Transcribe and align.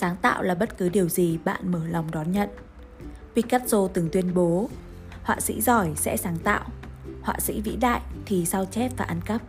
sáng 0.00 0.16
tạo 0.16 0.42
là 0.42 0.54
bất 0.54 0.78
cứ 0.78 0.88
điều 0.88 1.08
gì 1.08 1.38
bạn 1.44 1.72
mở 1.72 1.80
lòng 1.86 2.10
đón 2.10 2.32
nhận. 2.32 2.48
Picasso 3.34 3.88
từng 3.94 4.08
tuyên 4.12 4.34
bố, 4.34 4.70
họa 5.22 5.40
sĩ 5.40 5.60
giỏi 5.60 5.90
sẽ 5.96 6.16
sáng 6.16 6.38
tạo, 6.38 6.60
họa 7.22 7.40
sĩ 7.40 7.60
vĩ 7.60 7.76
đại 7.76 8.00
thì 8.26 8.46
sao 8.46 8.64
chép 8.64 8.92
và 8.96 9.04
ăn 9.04 9.20
cắp. 9.20 9.42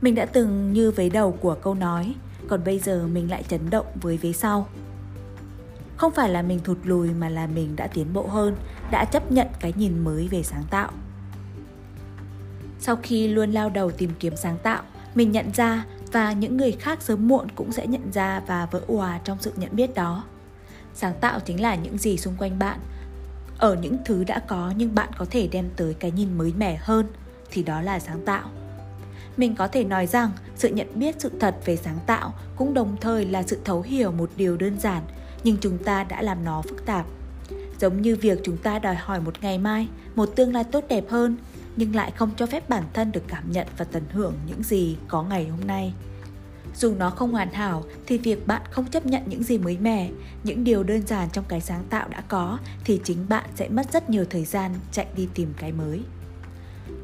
Mình 0.00 0.14
đã 0.14 0.26
từng 0.26 0.72
như 0.72 0.90
vế 0.90 1.08
đầu 1.08 1.32
của 1.32 1.54
câu 1.54 1.74
nói, 1.74 2.14
còn 2.48 2.64
bây 2.64 2.78
giờ 2.78 3.06
mình 3.06 3.30
lại 3.30 3.42
chấn 3.42 3.70
động 3.70 3.86
với 3.94 4.16
vế 4.16 4.32
sau. 4.32 4.68
Không 5.96 6.12
phải 6.14 6.30
là 6.30 6.42
mình 6.42 6.60
thụt 6.64 6.78
lùi 6.84 7.10
mà 7.10 7.28
là 7.28 7.46
mình 7.46 7.76
đã 7.76 7.86
tiến 7.86 8.12
bộ 8.12 8.26
hơn, 8.26 8.56
đã 8.90 9.04
chấp 9.04 9.32
nhận 9.32 9.46
cái 9.60 9.72
nhìn 9.76 9.98
mới 9.98 10.28
về 10.28 10.42
sáng 10.42 10.64
tạo. 10.70 10.90
Sau 12.80 12.96
khi 13.02 13.28
luôn 13.28 13.50
lao 13.50 13.70
đầu 13.70 13.90
tìm 13.90 14.10
kiếm 14.18 14.36
sáng 14.36 14.58
tạo, 14.62 14.82
mình 15.14 15.32
nhận 15.32 15.50
ra 15.54 15.84
và 16.12 16.32
những 16.32 16.56
người 16.56 16.72
khác 16.72 17.02
sớm 17.02 17.28
muộn 17.28 17.46
cũng 17.54 17.72
sẽ 17.72 17.86
nhận 17.86 18.12
ra 18.12 18.42
và 18.46 18.66
vỡ 18.70 18.80
òa 18.86 19.20
trong 19.24 19.38
sự 19.40 19.52
nhận 19.56 19.76
biết 19.76 19.94
đó. 19.94 20.24
Sáng 20.94 21.14
tạo 21.20 21.40
chính 21.40 21.60
là 21.60 21.74
những 21.74 21.98
gì 21.98 22.16
xung 22.16 22.34
quanh 22.38 22.58
bạn, 22.58 22.78
ở 23.58 23.74
những 23.74 23.96
thứ 24.04 24.24
đã 24.24 24.38
có 24.48 24.72
nhưng 24.76 24.94
bạn 24.94 25.08
có 25.18 25.26
thể 25.30 25.48
đem 25.52 25.70
tới 25.76 25.94
cái 25.94 26.10
nhìn 26.10 26.38
mới 26.38 26.52
mẻ 26.58 26.76
hơn 26.80 27.06
thì 27.50 27.62
đó 27.62 27.80
là 27.80 27.98
sáng 27.98 28.24
tạo. 28.24 28.50
Mình 29.36 29.56
có 29.56 29.68
thể 29.68 29.84
nói 29.84 30.06
rằng 30.06 30.30
sự 30.56 30.68
nhận 30.68 30.86
biết 30.94 31.14
sự 31.18 31.30
thật 31.40 31.56
về 31.64 31.76
sáng 31.76 31.98
tạo 32.06 32.34
cũng 32.56 32.74
đồng 32.74 32.96
thời 33.00 33.24
là 33.24 33.42
sự 33.42 33.58
thấu 33.64 33.82
hiểu 33.82 34.12
một 34.12 34.30
điều 34.36 34.56
đơn 34.56 34.80
giản 34.80 35.02
nhưng 35.44 35.56
chúng 35.56 35.78
ta 35.78 36.04
đã 36.04 36.22
làm 36.22 36.44
nó 36.44 36.62
phức 36.62 36.86
tạp. 36.86 37.06
Giống 37.80 38.02
như 38.02 38.16
việc 38.16 38.38
chúng 38.44 38.56
ta 38.56 38.78
đòi 38.78 38.94
hỏi 38.94 39.20
một 39.20 39.34
ngày 39.42 39.58
mai, 39.58 39.88
một 40.14 40.26
tương 40.36 40.54
lai 40.54 40.64
tốt 40.64 40.84
đẹp 40.88 41.04
hơn 41.08 41.36
nhưng 41.76 41.94
lại 41.94 42.10
không 42.10 42.30
cho 42.36 42.46
phép 42.46 42.68
bản 42.68 42.84
thân 42.92 43.12
được 43.12 43.22
cảm 43.28 43.52
nhận 43.52 43.66
và 43.76 43.84
tận 43.84 44.02
hưởng 44.12 44.34
những 44.46 44.62
gì 44.62 44.96
có 45.08 45.22
ngày 45.22 45.48
hôm 45.48 45.66
nay. 45.66 45.92
Dù 46.76 46.94
nó 46.94 47.10
không 47.10 47.32
hoàn 47.32 47.52
hảo 47.52 47.84
thì 48.06 48.18
việc 48.18 48.46
bạn 48.46 48.62
không 48.70 48.86
chấp 48.86 49.06
nhận 49.06 49.22
những 49.26 49.42
gì 49.42 49.58
mới 49.58 49.78
mẻ, 49.78 50.10
những 50.44 50.64
điều 50.64 50.82
đơn 50.82 51.06
giản 51.06 51.28
trong 51.32 51.44
cái 51.48 51.60
sáng 51.60 51.84
tạo 51.90 52.08
đã 52.08 52.20
có 52.28 52.58
thì 52.84 53.00
chính 53.04 53.28
bạn 53.28 53.44
sẽ 53.54 53.68
mất 53.68 53.92
rất 53.92 54.10
nhiều 54.10 54.24
thời 54.30 54.44
gian 54.44 54.74
chạy 54.92 55.06
đi 55.16 55.28
tìm 55.34 55.54
cái 55.58 55.72
mới. 55.72 56.02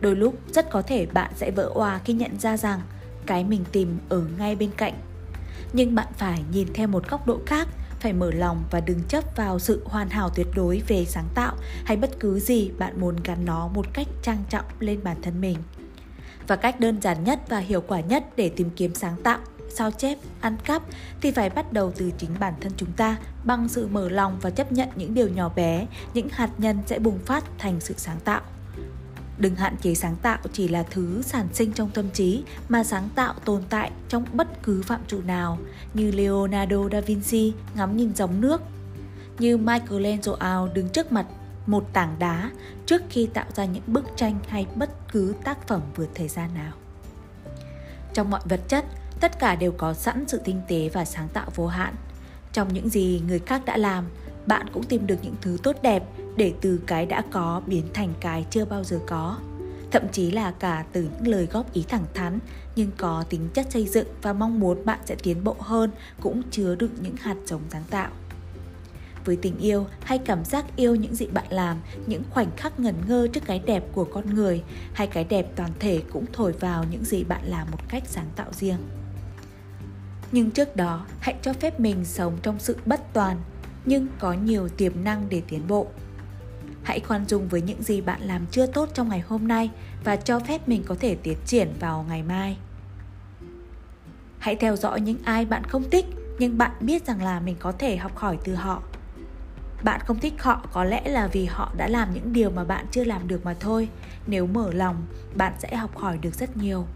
Đôi 0.00 0.16
lúc 0.16 0.34
rất 0.52 0.70
có 0.70 0.82
thể 0.82 1.06
bạn 1.06 1.32
sẽ 1.36 1.50
vỡ 1.50 1.70
òa 1.74 2.00
khi 2.04 2.12
nhận 2.12 2.38
ra 2.38 2.56
rằng 2.56 2.80
cái 3.26 3.44
mình 3.44 3.64
tìm 3.72 3.98
ở 4.08 4.26
ngay 4.38 4.56
bên 4.56 4.70
cạnh. 4.76 4.94
Nhưng 5.72 5.94
bạn 5.94 6.08
phải 6.16 6.44
nhìn 6.52 6.68
theo 6.74 6.88
một 6.88 7.08
góc 7.08 7.26
độ 7.26 7.38
khác 7.46 7.68
phải 8.04 8.12
mở 8.12 8.30
lòng 8.30 8.64
và 8.70 8.80
đừng 8.80 9.02
chấp 9.08 9.36
vào 9.36 9.58
sự 9.58 9.82
hoàn 9.84 10.08
hảo 10.08 10.30
tuyệt 10.30 10.46
đối 10.54 10.82
về 10.88 11.04
sáng 11.04 11.28
tạo 11.34 11.56
hay 11.84 11.96
bất 11.96 12.20
cứ 12.20 12.38
gì 12.38 12.70
bạn 12.78 13.00
muốn 13.00 13.16
gắn 13.24 13.44
nó 13.44 13.68
một 13.68 13.86
cách 13.92 14.06
trang 14.22 14.44
trọng 14.50 14.64
lên 14.80 15.00
bản 15.04 15.16
thân 15.22 15.40
mình. 15.40 15.56
Và 16.46 16.56
cách 16.56 16.80
đơn 16.80 17.02
giản 17.02 17.24
nhất 17.24 17.40
và 17.48 17.58
hiệu 17.58 17.80
quả 17.80 18.00
nhất 18.00 18.24
để 18.36 18.48
tìm 18.48 18.70
kiếm 18.76 18.94
sáng 18.94 19.16
tạo, 19.22 19.38
sao 19.68 19.90
chép, 19.90 20.18
ăn 20.40 20.56
cắp 20.64 20.82
thì 21.20 21.30
phải 21.30 21.50
bắt 21.50 21.72
đầu 21.72 21.92
từ 21.96 22.10
chính 22.18 22.30
bản 22.40 22.54
thân 22.60 22.72
chúng 22.76 22.92
ta 22.92 23.16
bằng 23.44 23.68
sự 23.68 23.86
mở 23.86 24.08
lòng 24.08 24.38
và 24.40 24.50
chấp 24.50 24.72
nhận 24.72 24.88
những 24.96 25.14
điều 25.14 25.28
nhỏ 25.28 25.48
bé, 25.56 25.86
những 26.14 26.28
hạt 26.28 26.50
nhân 26.58 26.78
sẽ 26.86 26.98
bùng 26.98 27.18
phát 27.18 27.44
thành 27.58 27.80
sự 27.80 27.94
sáng 27.96 28.20
tạo. 28.24 28.40
Đừng 29.38 29.54
hạn 29.54 29.76
chế 29.82 29.94
sáng 29.94 30.16
tạo 30.16 30.38
chỉ 30.52 30.68
là 30.68 30.82
thứ 30.90 31.22
sản 31.22 31.48
sinh 31.52 31.72
trong 31.72 31.90
tâm 31.90 32.10
trí 32.10 32.42
mà 32.68 32.84
sáng 32.84 33.08
tạo 33.14 33.34
tồn 33.44 33.62
tại 33.70 33.90
trong 34.08 34.24
bất 34.32 34.62
cứ 34.62 34.82
phạm 34.82 35.00
trụ 35.08 35.20
nào 35.26 35.58
như 35.94 36.10
Leonardo 36.10 36.88
da 36.92 37.00
Vinci 37.00 37.52
ngắm 37.76 37.96
nhìn 37.96 38.14
dòng 38.14 38.40
nước, 38.40 38.62
như 39.38 39.56
Michelangelo 39.56 40.68
đứng 40.74 40.88
trước 40.88 41.12
mặt 41.12 41.26
một 41.66 41.92
tảng 41.92 42.16
đá 42.18 42.50
trước 42.86 43.02
khi 43.10 43.26
tạo 43.26 43.46
ra 43.54 43.64
những 43.64 43.82
bức 43.86 44.04
tranh 44.16 44.38
hay 44.48 44.66
bất 44.74 44.90
cứ 45.12 45.34
tác 45.44 45.68
phẩm 45.68 45.82
vượt 45.96 46.08
thời 46.14 46.28
gian 46.28 46.54
nào. 46.54 46.72
Trong 48.12 48.30
mọi 48.30 48.40
vật 48.44 48.60
chất, 48.68 48.84
tất 49.20 49.38
cả 49.38 49.54
đều 49.54 49.72
có 49.72 49.94
sẵn 49.94 50.24
sự 50.28 50.40
tinh 50.44 50.60
tế 50.68 50.88
và 50.92 51.04
sáng 51.04 51.28
tạo 51.28 51.50
vô 51.54 51.66
hạn. 51.66 51.94
Trong 52.52 52.74
những 52.74 52.88
gì 52.88 53.22
người 53.28 53.38
khác 53.38 53.64
đã 53.64 53.76
làm, 53.76 54.04
bạn 54.46 54.66
cũng 54.72 54.82
tìm 54.82 55.06
được 55.06 55.16
những 55.22 55.34
thứ 55.40 55.58
tốt 55.62 55.76
đẹp 55.82 56.04
để 56.36 56.52
từ 56.60 56.80
cái 56.86 57.06
đã 57.06 57.22
có 57.30 57.62
biến 57.66 57.84
thành 57.94 58.14
cái 58.20 58.46
chưa 58.50 58.64
bao 58.64 58.84
giờ 58.84 59.00
có. 59.06 59.38
Thậm 59.90 60.02
chí 60.12 60.30
là 60.30 60.50
cả 60.50 60.84
từ 60.92 61.02
những 61.02 61.28
lời 61.28 61.48
góp 61.52 61.72
ý 61.72 61.84
thẳng 61.88 62.04
thắn, 62.14 62.38
nhưng 62.76 62.90
có 62.96 63.24
tính 63.28 63.48
chất 63.54 63.66
xây 63.70 63.86
dựng 63.86 64.06
và 64.22 64.32
mong 64.32 64.60
muốn 64.60 64.84
bạn 64.84 64.98
sẽ 65.04 65.14
tiến 65.22 65.44
bộ 65.44 65.56
hơn 65.58 65.90
cũng 66.20 66.42
chứa 66.50 66.74
đựng 66.74 66.94
những 67.00 67.16
hạt 67.16 67.36
giống 67.46 67.62
sáng 67.70 67.84
tạo. 67.90 68.10
Với 69.24 69.36
tình 69.36 69.58
yêu 69.58 69.86
hay 70.00 70.18
cảm 70.18 70.44
giác 70.44 70.64
yêu 70.76 70.94
những 70.94 71.14
gì 71.14 71.26
bạn 71.26 71.46
làm, 71.50 71.80
những 72.06 72.22
khoảnh 72.30 72.56
khắc 72.56 72.80
ngẩn 72.80 72.94
ngơ 73.08 73.28
trước 73.32 73.42
cái 73.46 73.58
đẹp 73.58 73.84
của 73.92 74.04
con 74.04 74.34
người 74.34 74.62
hay 74.92 75.06
cái 75.06 75.24
đẹp 75.24 75.46
toàn 75.56 75.70
thể 75.78 76.02
cũng 76.12 76.24
thổi 76.32 76.52
vào 76.52 76.84
những 76.90 77.04
gì 77.04 77.24
bạn 77.24 77.42
làm 77.44 77.70
một 77.70 77.88
cách 77.88 78.02
sáng 78.06 78.28
tạo 78.36 78.48
riêng. 78.52 78.78
Nhưng 80.32 80.50
trước 80.50 80.76
đó, 80.76 81.06
hãy 81.20 81.34
cho 81.42 81.52
phép 81.52 81.80
mình 81.80 82.04
sống 82.04 82.38
trong 82.42 82.58
sự 82.58 82.76
bất 82.86 83.12
toàn 83.12 83.36
nhưng 83.84 84.06
có 84.18 84.32
nhiều 84.32 84.68
tiềm 84.68 85.04
năng 85.04 85.28
để 85.28 85.42
tiến 85.48 85.62
bộ. 85.68 85.86
Hãy 86.82 87.00
khoan 87.00 87.24
dung 87.24 87.48
với 87.48 87.62
những 87.62 87.82
gì 87.82 88.00
bạn 88.00 88.22
làm 88.22 88.46
chưa 88.50 88.66
tốt 88.66 88.88
trong 88.94 89.08
ngày 89.08 89.20
hôm 89.20 89.48
nay 89.48 89.70
và 90.04 90.16
cho 90.16 90.40
phép 90.40 90.68
mình 90.68 90.82
có 90.86 90.94
thể 91.00 91.16
tiến 91.22 91.38
triển 91.46 91.72
vào 91.80 92.06
ngày 92.08 92.22
mai. 92.22 92.56
Hãy 94.38 94.56
theo 94.56 94.76
dõi 94.76 95.00
những 95.00 95.18
ai 95.24 95.44
bạn 95.44 95.64
không 95.64 95.90
thích 95.90 96.06
nhưng 96.38 96.58
bạn 96.58 96.70
biết 96.80 97.06
rằng 97.06 97.22
là 97.22 97.40
mình 97.40 97.56
có 97.58 97.72
thể 97.72 97.96
học 97.96 98.16
hỏi 98.16 98.38
từ 98.44 98.54
họ. 98.54 98.82
Bạn 99.82 100.00
không 100.04 100.20
thích 100.20 100.34
họ 100.38 100.66
có 100.72 100.84
lẽ 100.84 101.08
là 101.08 101.26
vì 101.26 101.44
họ 101.44 101.72
đã 101.76 101.88
làm 101.88 102.14
những 102.14 102.32
điều 102.32 102.50
mà 102.50 102.64
bạn 102.64 102.86
chưa 102.90 103.04
làm 103.04 103.28
được 103.28 103.44
mà 103.44 103.54
thôi. 103.60 103.88
Nếu 104.26 104.46
mở 104.46 104.72
lòng, 104.72 105.06
bạn 105.34 105.52
sẽ 105.58 105.76
học 105.76 105.96
hỏi 105.96 106.18
được 106.18 106.34
rất 106.34 106.56
nhiều 106.56 106.86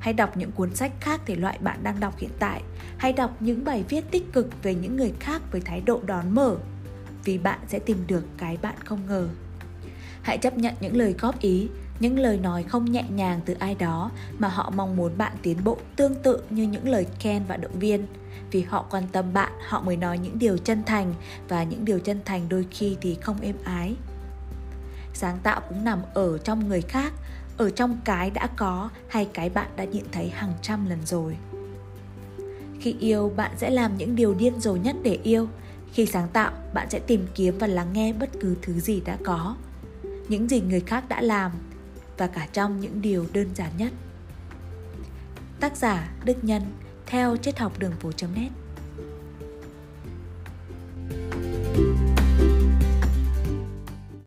hãy 0.00 0.14
đọc 0.14 0.36
những 0.36 0.52
cuốn 0.52 0.74
sách 0.74 0.92
khác 1.00 1.20
thể 1.26 1.34
loại 1.36 1.58
bạn 1.60 1.78
đang 1.82 2.00
đọc 2.00 2.14
hiện 2.18 2.30
tại. 2.38 2.62
Hãy 2.98 3.12
đọc 3.12 3.36
những 3.40 3.64
bài 3.64 3.84
viết 3.88 4.10
tích 4.10 4.32
cực 4.32 4.62
về 4.62 4.74
những 4.74 4.96
người 4.96 5.12
khác 5.20 5.42
với 5.52 5.60
thái 5.60 5.80
độ 5.80 6.00
đón 6.06 6.34
mở, 6.34 6.56
vì 7.24 7.38
bạn 7.38 7.58
sẽ 7.68 7.78
tìm 7.78 8.04
được 8.06 8.24
cái 8.36 8.56
bạn 8.62 8.74
không 8.84 9.06
ngờ. 9.06 9.28
Hãy 10.22 10.38
chấp 10.38 10.56
nhận 10.56 10.74
những 10.80 10.96
lời 10.96 11.14
góp 11.18 11.40
ý, 11.40 11.68
những 12.00 12.18
lời 12.18 12.38
nói 12.38 12.62
không 12.62 12.84
nhẹ 12.84 13.04
nhàng 13.10 13.40
từ 13.44 13.54
ai 13.58 13.74
đó 13.74 14.10
mà 14.38 14.48
họ 14.48 14.72
mong 14.76 14.96
muốn 14.96 15.18
bạn 15.18 15.32
tiến 15.42 15.56
bộ 15.64 15.76
tương 15.96 16.14
tự 16.14 16.42
như 16.50 16.62
những 16.62 16.88
lời 16.88 17.06
khen 17.18 17.42
và 17.48 17.56
động 17.56 17.78
viên. 17.78 18.06
Vì 18.50 18.62
họ 18.62 18.86
quan 18.90 19.04
tâm 19.12 19.32
bạn, 19.32 19.52
họ 19.68 19.80
mới 19.80 19.96
nói 19.96 20.18
những 20.18 20.38
điều 20.38 20.58
chân 20.58 20.82
thành 20.86 21.14
và 21.48 21.62
những 21.62 21.84
điều 21.84 21.98
chân 21.98 22.20
thành 22.24 22.48
đôi 22.48 22.66
khi 22.70 22.96
thì 23.00 23.16
không 23.20 23.40
êm 23.40 23.56
ái. 23.64 23.96
Sáng 25.14 25.38
tạo 25.42 25.60
cũng 25.68 25.84
nằm 25.84 26.02
ở 26.14 26.38
trong 26.38 26.68
người 26.68 26.80
khác 26.80 27.12
ở 27.60 27.70
trong 27.70 27.98
cái 28.04 28.30
đã 28.30 28.46
có 28.56 28.90
hay 29.08 29.28
cái 29.34 29.50
bạn 29.50 29.70
đã 29.76 29.84
nhận 29.84 30.04
thấy 30.12 30.28
hàng 30.28 30.52
trăm 30.62 30.88
lần 30.88 30.98
rồi. 31.06 31.36
Khi 32.80 32.96
yêu, 33.00 33.32
bạn 33.36 33.50
sẽ 33.56 33.70
làm 33.70 33.96
những 33.96 34.16
điều 34.16 34.34
điên 34.34 34.60
rồ 34.60 34.76
nhất 34.76 34.96
để 35.02 35.18
yêu. 35.22 35.48
Khi 35.92 36.06
sáng 36.06 36.28
tạo, 36.28 36.52
bạn 36.74 36.90
sẽ 36.90 36.98
tìm 36.98 37.26
kiếm 37.34 37.58
và 37.58 37.66
lắng 37.66 37.92
nghe 37.92 38.12
bất 38.12 38.30
cứ 38.40 38.56
thứ 38.62 38.80
gì 38.80 39.02
đã 39.04 39.18
có, 39.24 39.56
những 40.28 40.48
gì 40.48 40.60
người 40.60 40.80
khác 40.80 41.04
đã 41.08 41.20
làm, 41.20 41.52
và 42.18 42.26
cả 42.26 42.48
trong 42.52 42.80
những 42.80 43.02
điều 43.02 43.26
đơn 43.32 43.50
giản 43.54 43.70
nhất. 43.76 43.92
Tác 45.60 45.76
giả 45.76 46.12
đức 46.24 46.44
nhân, 46.44 46.62
theo 47.06 47.36
triết 47.36 47.58
học 47.58 47.78
đường 47.78 47.94
phố 48.00 48.10
net 48.36 48.48